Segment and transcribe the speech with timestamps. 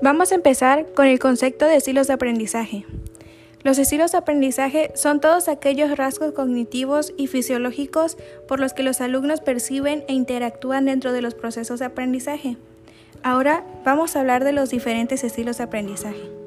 [0.00, 2.84] Vamos a empezar con el concepto de estilos de aprendizaje.
[3.64, 8.16] Los estilos de aprendizaje son todos aquellos rasgos cognitivos y fisiológicos
[8.46, 12.56] por los que los alumnos perciben e interactúan dentro de los procesos de aprendizaje.
[13.24, 16.37] Ahora vamos a hablar de los diferentes estilos de aprendizaje.